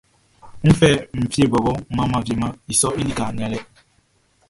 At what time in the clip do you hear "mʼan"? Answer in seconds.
1.95-2.23